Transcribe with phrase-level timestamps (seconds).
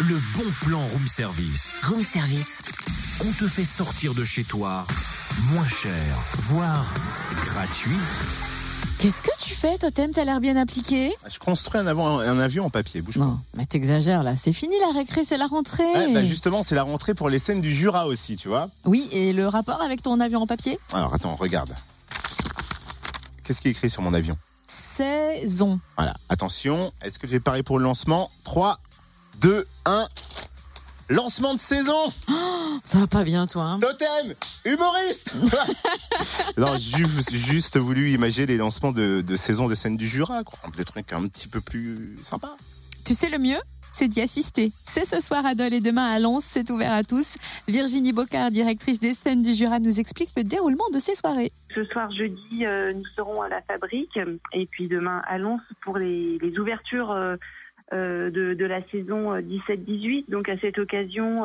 [0.00, 1.80] le bon plan room service.
[1.84, 2.58] Room service.
[3.22, 4.86] On te fait sortir de chez toi
[5.52, 5.92] moins cher,
[6.36, 6.84] voire
[7.46, 7.96] gratuit.
[8.98, 10.12] Qu'est-ce que tu fais, Totem?
[10.12, 11.14] T'as l'air bien appliqué?
[11.32, 13.24] Je construis un, avion, un avion en papier, bouge pas.
[13.24, 14.36] Non, mais t'exagères là.
[14.36, 15.90] C'est fini la récré, c'est la rentrée.
[15.94, 18.68] Ouais, bah justement, c'est la rentrée pour les scènes du Jura aussi, tu vois.
[18.84, 20.78] Oui, et le rapport avec ton avion en papier?
[20.92, 21.74] Alors attends, regarde.
[23.44, 24.36] Qu'est-ce qui est écrit sur mon avion?
[24.66, 25.78] Saison.
[25.96, 28.30] Voilà, attention, est-ce que tu es paré pour le lancement?
[28.44, 28.78] 3,
[29.40, 30.08] 2, 1.
[31.08, 32.12] Lancement de saison
[32.84, 33.62] Ça va pas bien, toi.
[33.62, 35.36] Hein Totem Humoriste
[36.56, 40.58] Non, j'ai juste voulu imaginer les lancements de, de saison des scènes du Jura, quoi.
[40.76, 42.56] Des trucs un petit peu plus sympas.
[43.04, 43.60] Tu sais le mieux
[43.96, 44.72] c'est d'y assister.
[44.84, 47.38] C'est ce soir à Dole et demain à Lens, c'est ouvert à tous.
[47.66, 51.50] Virginie Bocard, directrice des scènes du Jura, nous explique le déroulement de ces soirées.
[51.74, 54.18] Ce soir jeudi, euh, nous serons à la fabrique
[54.52, 57.36] et puis demain à Lens pour les, les ouvertures euh,
[57.92, 60.24] de, de, la saison 17-18.
[60.28, 61.44] Donc à cette occasion,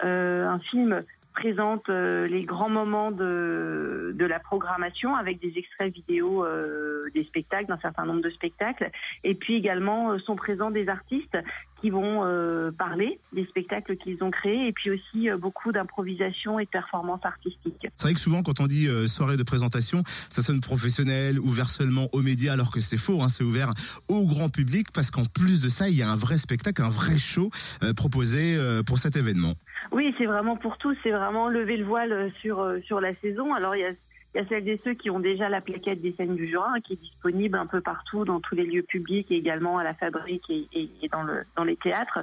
[0.00, 1.02] un film
[1.38, 7.66] présente les grands moments de, de, la programmation avec des extraits vidéo euh, des spectacles,
[7.66, 8.90] d'un certain nombre de spectacles.
[9.22, 11.38] Et puis également sont présents des artistes
[11.80, 16.58] qui vont euh, parler des spectacles qu'ils ont créés et puis aussi euh, beaucoup d'improvisation
[16.58, 17.86] et de performance artistique.
[17.96, 21.70] C'est vrai que souvent quand on dit euh, soirée de présentation, ça sonne professionnel, ouvert
[21.70, 23.72] seulement aux médias alors que c'est faux, hein, c'est ouvert
[24.08, 26.88] au grand public parce qu'en plus de ça, il y a un vrai spectacle, un
[26.88, 27.50] vrai show
[27.96, 29.54] proposé pour cet événement.
[29.92, 33.54] Oui, c'est vraiment pour tous, c'est vraiment lever le voile sur sur la saison.
[33.54, 33.92] Alors il y a
[34.34, 36.80] il y a celles et ceux qui ont déjà la plaquette des scènes du Jura,
[36.80, 40.50] qui est disponible un peu partout dans tous les lieux publics également à la fabrique
[40.50, 40.68] et,
[41.10, 42.20] dans, le, dans les théâtres.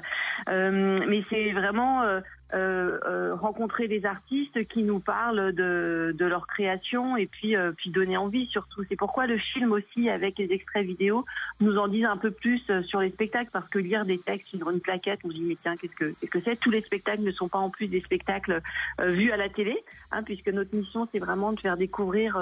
[0.48, 6.26] Euh, mais c'est vraiment euh, euh, euh, rencontrer des artistes qui nous parlent de, de
[6.26, 8.84] leur création et puis, euh, puis donner envie surtout.
[8.90, 11.26] C'est pourquoi le film aussi, avec les extraits vidéo,
[11.60, 14.56] nous en disent un peu plus euh, sur les spectacles parce que lire des textes
[14.56, 16.82] sur une plaquette, on se dit mais tiens, qu'est-ce que c'est -ce que Tous les
[16.82, 18.62] spectacles ne sont pas en plus des spectacles
[19.00, 19.78] vus à la télé,
[20.12, 22.38] hein, puisque notre mission c'est vraiment de faire découvrir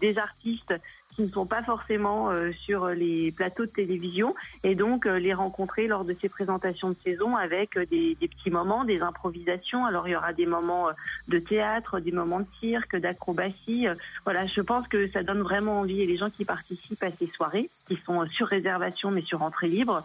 [0.00, 0.74] des artistes
[1.18, 5.34] qui ne sont pas forcément euh, sur les plateaux de télévision et donc euh, les
[5.34, 9.84] rencontrer lors de ces présentations de saison avec euh, des, des, petits moments, des improvisations.
[9.84, 10.90] Alors il y aura des moments
[11.26, 13.88] de théâtre, des moments de cirque, d'acrobatie.
[14.22, 17.26] Voilà, je pense que ça donne vraiment envie et les gens qui participent à ces
[17.26, 20.02] soirées, qui sont sur réservation mais sur entrée libre,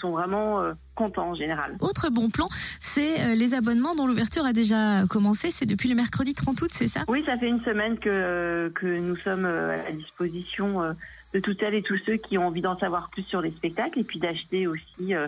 [0.00, 0.62] sont vraiment
[0.94, 1.76] contents en général.
[1.80, 2.48] Autre bon plan,
[2.80, 5.50] c'est les abonnements dont l'ouverture a déjà commencé.
[5.50, 7.00] C'est depuis le mercredi 30 août, c'est ça?
[7.08, 10.92] Oui, ça fait une semaine que, que nous sommes à la disposition euh,
[11.32, 13.98] de toutes celles et tous ceux qui ont envie d'en savoir plus sur les spectacles
[13.98, 15.26] et puis d'acheter aussi euh,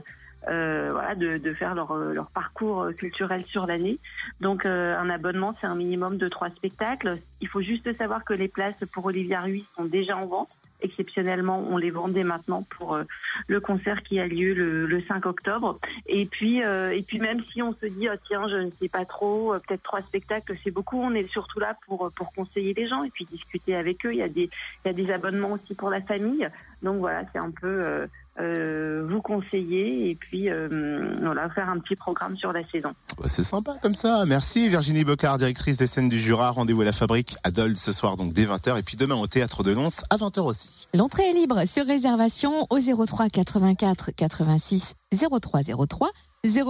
[0.49, 3.99] euh, voilà, de, de, faire leur, leur parcours culturel sur l'année.
[4.41, 7.19] Donc un abonnement, c'est un minimum de trois spectacles.
[7.41, 10.49] Il faut juste savoir que les places pour Olivia Ruiz sont déjà en vente
[10.87, 13.05] exceptionnellement, on les vendait maintenant pour euh,
[13.47, 15.79] le concert qui a lieu le, 5 octobre.
[16.07, 18.89] Et puis, euh, et puis même si on se dit, oh, tiens, je ne sais
[18.89, 20.99] pas trop, euh, peut-être trois spectacles, c'est beaucoup.
[21.01, 24.13] On est surtout là pour pour conseiller les gens et puis discuter avec eux.
[24.13, 24.49] Il y a des
[24.85, 26.49] il y a des abonnements aussi pour la famille.
[26.87, 28.07] Donc voilà, c'est un peu
[28.39, 32.91] euh, vous conseiller et puis euh, voilà faire un petit programme sur la saison.
[33.25, 34.27] C'est sympa comme ça.
[34.27, 36.51] Merci Virginie Bocard, directrice des scènes du Jura.
[36.51, 39.27] Rendez-vous à la fabrique à Dole ce soir donc dès 20h et puis demain au
[39.27, 40.87] théâtre de Lons à 20h aussi.
[40.93, 46.11] L'entrée est libre sur réservation au 03 84 86 03 03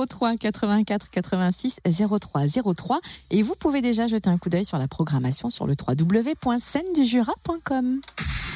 [0.06, 2.42] 03 84 86 03
[2.74, 3.00] 03
[3.32, 8.02] et vous pouvez déjà jeter un coup d'œil sur la programmation sur le www.scène-du-jura.com.